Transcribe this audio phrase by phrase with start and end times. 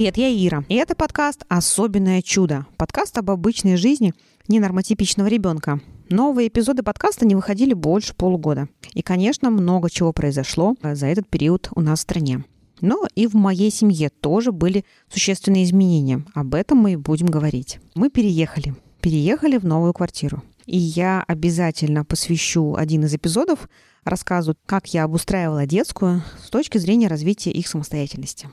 [0.00, 0.64] Привет, я Ира.
[0.70, 2.64] И это подкаст «Особенное чудо».
[2.78, 4.14] Подкаст об обычной жизни
[4.48, 5.78] ненормотипичного ребенка.
[6.08, 8.70] Новые эпизоды подкаста не выходили больше полугода.
[8.94, 12.46] И, конечно, много чего произошло за этот период у нас в стране.
[12.80, 16.24] Но и в моей семье тоже были существенные изменения.
[16.32, 17.78] Об этом мы и будем говорить.
[17.94, 18.74] Мы переехали.
[19.02, 20.42] Переехали в новую квартиру.
[20.64, 23.68] И я обязательно посвящу один из эпизодов
[24.04, 28.48] рассказу, как я обустраивала детскую с точки зрения развития их самостоятельности.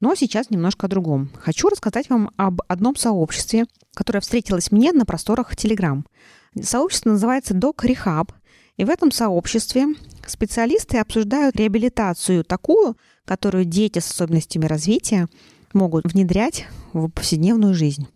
[0.00, 1.30] Но сейчас немножко о другом.
[1.40, 3.64] Хочу рассказать вам об одном сообществе,
[3.94, 6.04] которое встретилось мне на просторах Telegram.
[6.60, 8.30] Сообщество называется Dog Rehab,
[8.76, 9.86] и в этом сообществе
[10.26, 15.28] специалисты обсуждают реабилитацию такую, которую дети с особенностями развития
[15.72, 18.06] могут внедрять в повседневную жизнь.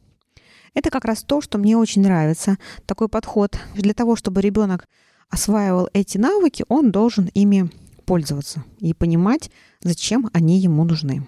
[0.75, 2.59] Это как раз то, что мне очень нравится.
[2.87, 4.87] Такой подход для того, чтобы ребенок
[5.31, 7.70] осваивал эти навыки, он должен ими
[8.05, 9.50] пользоваться и понимать,
[9.81, 11.27] зачем они ему нужны.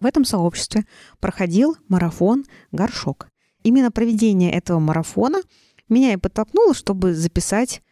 [0.00, 0.84] В этом сообществе
[1.20, 3.28] проходил марафон «Горшок».
[3.62, 5.40] Именно проведение этого марафона
[5.88, 7.82] меня и подтолкнуло, чтобы записать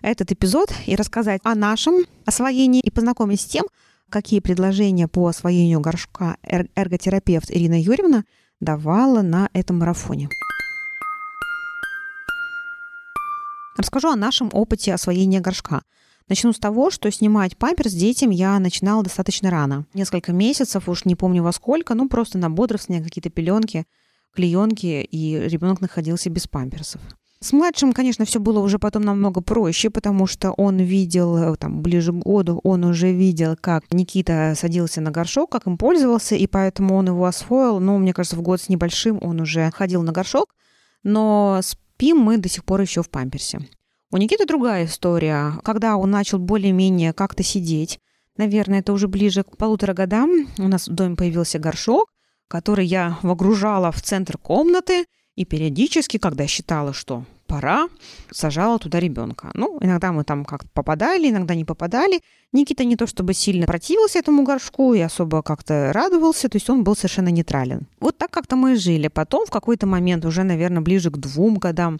[0.00, 3.66] этот эпизод и рассказать о нашем освоении и познакомить с тем,
[4.08, 8.24] какие предложения по освоению горшка эрготерапевт Ирина Юрьевна
[8.60, 10.28] давала на этом марафоне.
[13.78, 15.82] Расскажу о нашем опыте освоения горшка–
[16.32, 19.84] Начну с того, что снимать памперс детям я начинала достаточно рано.
[19.92, 23.84] Несколько месяцев, уж не помню во сколько, ну просто на бодрствование какие-то пеленки,
[24.34, 27.02] клеенки, и ребенок находился без памперсов.
[27.40, 31.82] С младшим, конечно, все было уже потом намного проще, потому что он видел, э, там,
[31.82, 36.46] ближе к году, он уже видел, как Никита садился на горшок, как им пользовался, и
[36.46, 37.78] поэтому он его освоил.
[37.78, 40.54] Ну, мне кажется, в год с небольшим он уже ходил на горшок,
[41.02, 43.68] но спим мы до сих пор еще в памперсе.
[44.14, 45.54] У Никиты другая история.
[45.64, 47.98] Когда он начал более-менее как-то сидеть,
[48.36, 52.10] наверное, это уже ближе к полутора годам, у нас в доме появился горшок,
[52.46, 57.88] который я выгружала в центр комнаты, и периодически, когда считала, что пора,
[58.30, 59.50] сажала туда ребенка.
[59.54, 62.20] Ну, иногда мы там как-то попадали, иногда не попадали.
[62.52, 66.84] Никита не то чтобы сильно противился этому горшку и особо как-то радовался, то есть он
[66.84, 67.86] был совершенно нейтрален.
[67.98, 69.08] Вот так как-то мы и жили.
[69.08, 71.98] Потом в какой-то момент, уже, наверное, ближе к двум годам,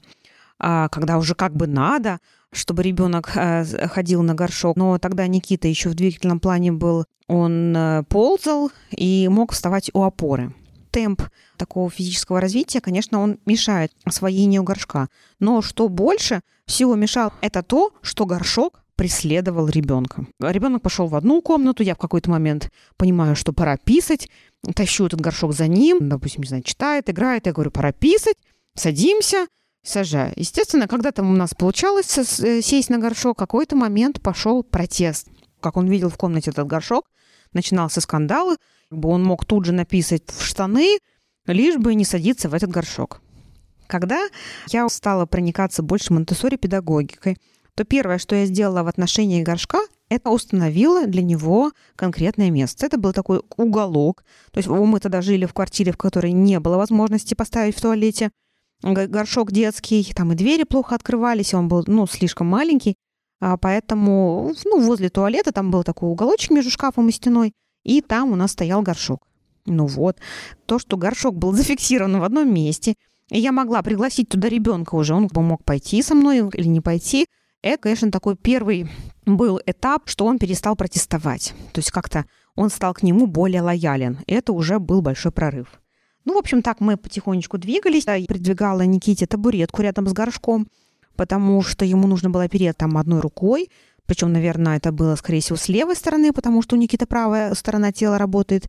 [0.62, 2.20] когда уже как бы надо,
[2.52, 4.76] чтобы ребенок э, ходил на горшок.
[4.76, 10.02] Но тогда Никита еще в двигательном плане был, он э, ползал и мог вставать у
[10.02, 10.54] опоры.
[10.90, 11.22] Темп
[11.56, 15.08] такого физического развития, конечно, он мешает освоению горшка.
[15.40, 20.26] Но что больше всего мешал, это то, что горшок преследовал ребенка.
[20.38, 24.28] Ребенок пошел в одну комнату, я в какой-то момент понимаю, что пора писать,
[24.74, 28.36] тащу этот горшок за ним, допустим, не знаю, читает, играет, я говорю, пора писать,
[28.74, 29.46] садимся,
[29.82, 30.32] сажаю.
[30.36, 35.28] Естественно, когда там у нас получалось э, сесть на горшок, какой-то момент пошел протест.
[35.60, 37.06] Как он видел в комнате этот горшок,
[37.52, 38.56] начинался скандал,
[38.90, 40.98] он мог тут же написать в штаны,
[41.46, 43.20] лишь бы не садиться в этот горшок.
[43.86, 44.28] Когда
[44.68, 47.36] я стала проникаться больше монтессори педагогикой,
[47.74, 49.78] то первое, что я сделала в отношении горшка,
[50.08, 52.84] это установила для него конкретное место.
[52.84, 54.24] Это был такой уголок.
[54.50, 58.30] То есть мы тогда жили в квартире, в которой не было возможности поставить в туалете
[58.82, 62.96] горшок детский, там и двери плохо открывались, он был, ну, слишком маленький,
[63.40, 67.52] а поэтому, ну, возле туалета там был такой уголочек между шкафом и стеной,
[67.84, 69.26] и там у нас стоял горшок.
[69.66, 70.18] Ну вот,
[70.66, 72.94] то, что горшок был зафиксирован в одном месте,
[73.30, 77.26] и я могла пригласить туда ребенка уже, он мог пойти со мной или не пойти,
[77.62, 78.90] это, конечно, такой первый
[79.24, 81.54] был этап, что он перестал протестовать.
[81.72, 82.26] То есть как-то
[82.56, 84.18] он стал к нему более лоялен.
[84.26, 85.80] Это уже был большой прорыв.
[86.24, 88.04] Ну, в общем, так мы потихонечку двигались.
[88.06, 90.68] Я придвигала Никите табуретку рядом с горшком,
[91.16, 93.70] потому что ему нужно было опереть там одной рукой.
[94.06, 97.92] Причем, наверное, это было, скорее всего, с левой стороны, потому что у Никиты правая сторона
[97.92, 98.68] тела работает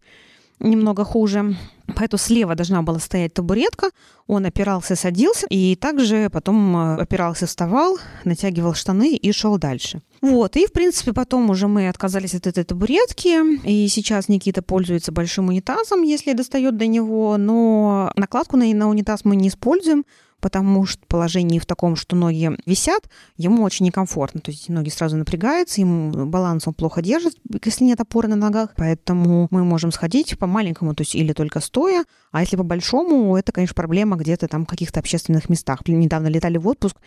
[0.59, 1.56] немного хуже.
[1.95, 3.89] Поэтому слева должна была стоять табуретка,
[4.27, 10.01] он опирался, садился, и также потом э, опирался, вставал, натягивал штаны и шел дальше.
[10.22, 15.11] Вот, и, в принципе, потом уже мы отказались от этой табуретки, и сейчас Никита пользуется
[15.11, 20.05] большим унитазом, если достает до него, но накладку на, на унитаз мы не используем,
[20.43, 24.41] потому что положение в таком, что ноги висят, ему очень некомфортно.
[24.41, 28.72] То есть ноги сразу напрягаются, ему баланс он плохо держит, если нет опоры на ногах.
[28.75, 32.03] Поэтому мы можем сходить по маленькому, то есть или только стоя,
[32.34, 35.79] а если по большому, это, конечно, проблема где-то там в каких-то общественных местах.
[35.87, 36.97] Недавно летали в отпуск,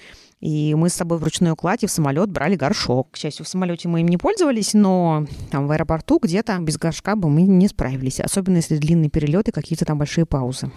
[0.40, 3.10] и мы с собой в ручной кладе в самолет брали горшок.
[3.10, 7.16] К счастью, в самолете мы им не пользовались, но там в аэропорту где-то без горшка
[7.16, 10.70] бы мы не справились, особенно если длинные перелеты, какие-то там большие паузы.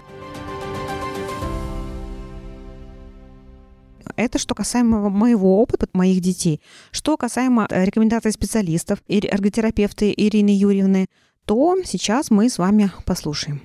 [4.19, 6.59] Это что касаемо моего опыта, моих детей.
[6.91, 11.07] Что касаемо э, рекомендаций специалистов, эрготерапевта Ирины Юрьевны,
[11.45, 13.61] что сейчас мы с вами послушаем.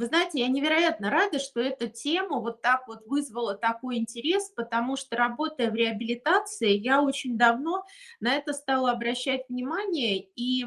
[0.00, 4.96] Вы знаете, я невероятно рада, что эта тема вот так вот вызвала такой интерес, потому
[4.96, 7.84] что работая в реабилитации, я очень давно
[8.18, 10.64] на это стала обращать внимание и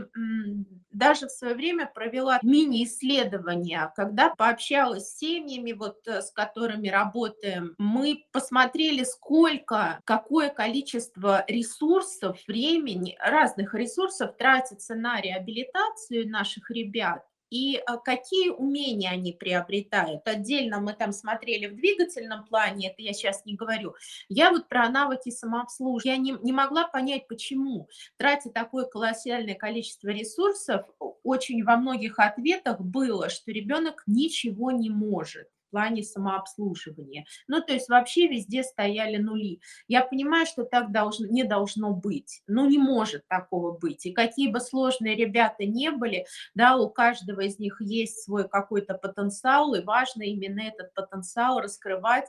[0.92, 7.74] даже в свое время провела мини-исследование, когда пообщалась с семьями, вот э, с которыми работаем.
[7.80, 17.24] Мы посмотрели, сколько, какое количество ресурсов, времени, разных ресурсов тратится на реабилитацию наших ребят
[17.54, 20.28] и а, какие умения они приобретают.
[20.28, 23.94] Отдельно мы там смотрели в двигательном плане, это я сейчас не говорю.
[24.28, 26.04] Я вот про навыки самообслуживания.
[26.04, 30.88] Я не, не могла понять, почему, тратя такое колоссальное количество ресурсов,
[31.24, 37.26] очень во многих ответах было, что ребенок ничего не может плане самообслуживания.
[37.48, 39.60] Ну, то есть вообще везде стояли нули.
[39.88, 42.44] Я понимаю, что так должно, не должно быть.
[42.48, 44.06] Ну, не может такого быть.
[44.06, 48.94] И какие бы сложные ребята не были, да, у каждого из них есть свой какой-то
[48.94, 52.28] потенциал, и важно именно этот потенциал раскрывать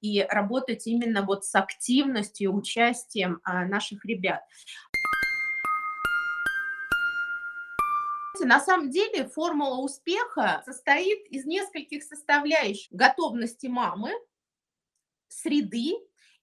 [0.00, 4.40] и работать именно вот с активностью, участием а, наших ребят.
[8.44, 12.88] На самом деле формула успеха состоит из нескольких составляющих.
[12.90, 14.12] Готовности мамы,
[15.28, 15.94] среды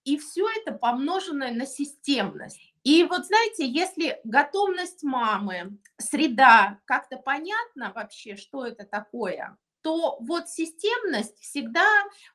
[0.04, 2.60] и все это помноженное на системность.
[2.84, 10.50] И вот знаете, если готовность мамы, среда, как-то понятно вообще, что это такое, то вот
[10.50, 11.88] системность всегда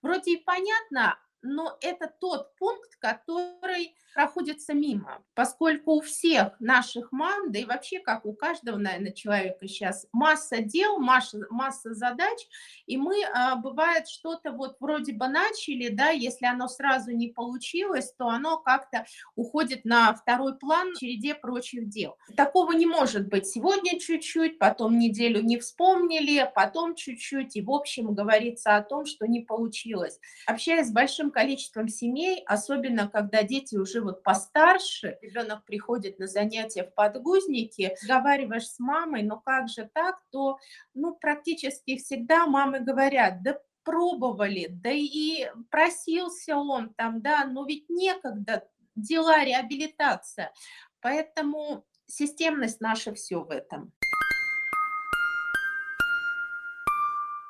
[0.03, 7.51] вроде и понятно, но это тот пункт, который проходится мимо, поскольку у всех наших мам,
[7.51, 12.47] да и вообще как у каждого, наверное, человека сейчас масса дел, масса, масса задач,
[12.87, 18.13] и мы, а, бывает, что-то вот вроде бы начали, да, если оно сразу не получилось,
[18.17, 22.17] то оно как-то уходит на второй план в череде прочих дел.
[22.37, 23.47] Такого не может быть.
[23.47, 29.27] Сегодня чуть-чуть, потом неделю не вспомнили, потом чуть-чуть, и в общем говорится о том, что
[29.27, 30.21] не получилось.
[30.47, 36.85] Общаясь с большим количеством семей, особенно когда дети уже вот постарше, ребенок приходит на занятия
[36.85, 40.59] в подгузнике, разговариваешь с мамой, но как же так, то
[40.95, 47.89] ну, практически всегда мамы говорят, да пробовали, да и просился он там, да, но ведь
[47.91, 48.67] некогда,
[48.97, 50.53] дела, реабилитация.
[51.01, 53.93] Поэтому системность наша все в этом.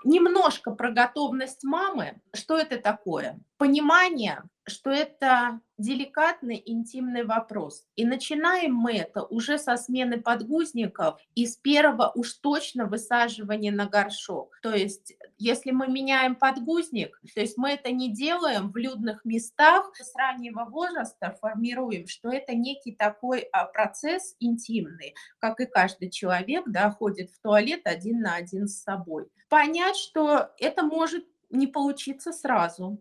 [0.04, 2.20] Немножко про готовность мамы.
[2.34, 3.40] Что это такое?
[3.64, 7.86] Понимание, что это деликатный интимный вопрос.
[7.96, 13.86] И начинаем мы это уже со смены подгузников и с первого уж точно высаживания на
[13.86, 14.58] горшок.
[14.60, 19.90] То есть если мы меняем подгузник, то есть мы это не делаем в людных местах,
[19.98, 26.64] с раннего возраста формируем, что это некий такой а, процесс интимный, как и каждый человек
[26.66, 29.30] да, ходит в туалет один на один с собой.
[29.48, 33.00] Понять, что это может не получиться сразу,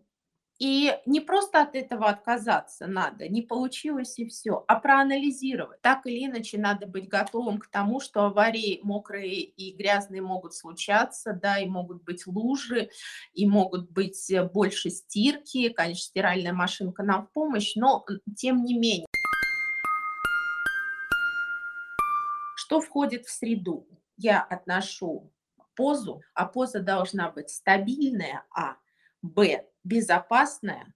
[0.58, 5.80] и не просто от этого отказаться надо, не получилось и все, а проанализировать.
[5.80, 11.32] Так или иначе надо быть готовым к тому, что аварии мокрые и грязные могут случаться,
[11.32, 12.90] да, и могут быть лужи,
[13.32, 18.78] и могут быть э, больше стирки, конечно, стиральная машинка нам в помощь, но тем не
[18.78, 19.06] менее.
[22.56, 23.88] Что входит в среду?
[24.16, 25.32] Я отношу
[25.74, 28.76] позу, а поза должна быть стабильная, а,
[29.22, 30.92] б, безопасная,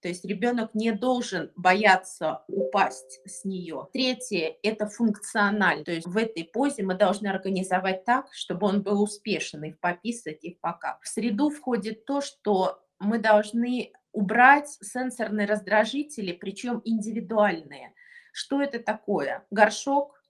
[0.00, 3.86] то есть ребенок не должен бояться упасть с нее.
[3.92, 5.84] Третье– это функциональ.
[5.84, 10.42] То есть в этой позе мы должны организовать так, чтобы он был успешен и пописать,
[10.42, 10.98] и в.
[11.02, 17.92] В среду входит то, что мы должны убрать сенсорные раздражители, причем индивидуальные.
[18.32, 19.44] Что это такое?
[19.50, 20.22] Горшок,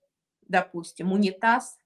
[0.49, 1.79] допустим, унитаз,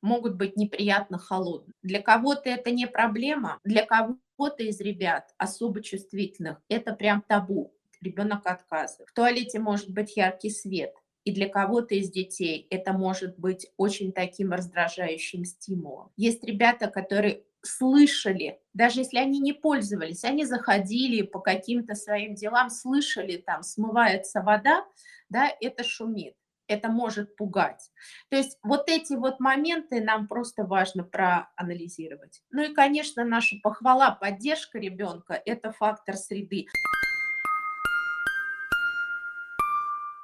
[0.00, 1.72] могут быть неприятно холодны.
[1.82, 7.74] Для кого-то это не проблема, для кого-то из ребят особо чувствительных это прям табу.
[8.00, 9.08] Ребенок отказывает.
[9.08, 10.92] В туалете может быть яркий свет,
[11.24, 16.10] и для кого-то из детей это может быть очень таким раздражающим стимулом.
[16.16, 22.70] Есть ребята, которые слышали, даже если они не пользовались, они заходили по каким-то своим делам,
[22.70, 24.84] слышали, там смывается вода,
[25.28, 26.34] да, это шумит
[26.72, 27.90] это может пугать.
[28.28, 32.42] То есть вот эти вот моменты нам просто важно проанализировать.
[32.50, 36.66] Ну и, конечно, наша похвала, поддержка ребенка– это фактор среды.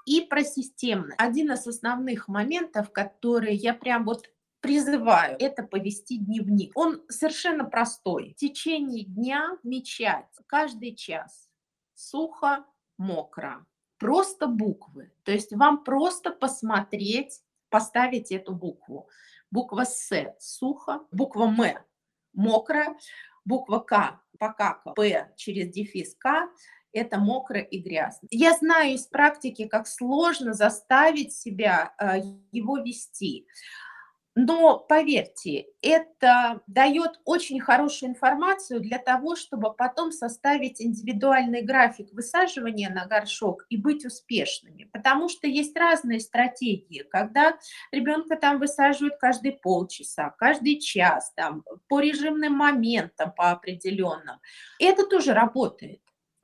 [0.06, 1.16] И про системность.
[1.18, 4.24] Один из основных моментов, которые я прям вот
[4.60, 6.72] призываю, это повести дневник.
[6.74, 8.32] Он совершенно простой.
[8.32, 11.50] В течение дня мечать каждый час.
[11.94, 12.64] Сухо,
[12.96, 13.66] мокро
[13.98, 15.12] просто буквы.
[15.24, 19.08] То есть вам просто посмотреть, поставить эту букву.
[19.50, 21.78] Буква С– сухо, буква М–
[22.32, 22.96] мокро,
[23.44, 26.48] буква К– покака, П через дефис К–
[26.92, 28.28] это мокро и грязно.
[28.30, 33.46] Я знаю из практики, как сложно заставить себя э, его вести.
[34.40, 42.88] Но поверьте, это дает очень хорошую информацию для того, чтобы потом составить индивидуальный график высаживания
[42.88, 44.88] на горшок и быть успешными.
[44.92, 47.58] Потому что есть разные стратегии, когда
[47.90, 54.36] ребенка там высаживают каждые полчаса, каждый час, там, по режимным моментам, по определенным.
[54.78, 56.00] Это тоже работает.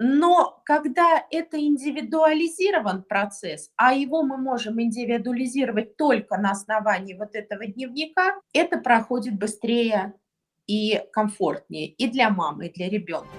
[0.07, 7.65] Но когда это индивидуализирован процесс, а его мы можем индивидуализировать только на основании вот этого
[7.65, 10.13] дневника, это проходит быстрее
[10.67, 13.31] и комфортнее и для мамы, и для ребенка.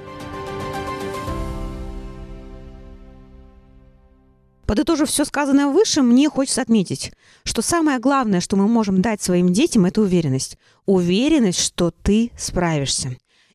[4.66, 9.54] Подытожив все сказанное выше, мне хочется отметить, что самое главное, что мы можем дать своим
[9.54, 10.58] детям, это уверенность.
[10.88, 13.10] Уверенность, что ты справишься.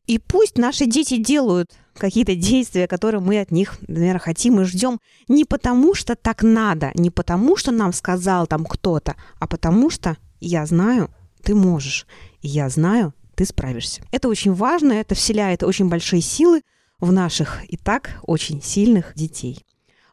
[0.05, 4.99] И пусть наши дети делают какие-то действия, которые мы от них, наверное, хотим и ждем
[5.27, 10.17] не потому, что так надо, не потому, что нам сказал там кто-то, а потому что
[10.39, 11.09] я знаю,
[11.43, 12.07] ты можешь,
[12.41, 14.01] и я знаю, ты справишься.
[14.11, 16.61] Это очень важно, это вселяет очень большие силы
[16.99, 19.65] в наших и так очень сильных детей.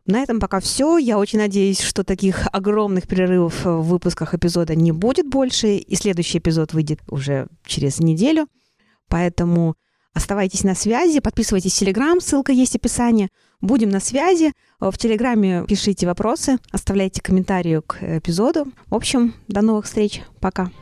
[0.08, 0.96] На этом пока все.
[0.96, 6.38] Я очень надеюсь, что таких огромных перерывов в выпусках эпизода не будет больше, и следующий
[6.38, 8.48] эпизод выйдет уже через неделю.
[9.08, 9.74] Поэтому
[10.18, 13.28] Оставайтесь на связи, подписывайтесь в Телеграм, ссылка есть в описании.
[13.60, 14.52] Будем на связи.
[14.80, 18.66] В Телеграме пишите вопросы, оставляйте комментарии к эпизоду.
[18.88, 20.22] В общем, до новых встреч.
[20.40, 20.72] Пока.